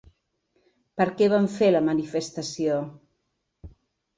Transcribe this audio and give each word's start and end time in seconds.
Per 1.01 1.05
què 1.19 1.27
vam 1.33 1.45
fer 1.57 1.69
la 1.75 1.83
manifestació? 1.91 2.79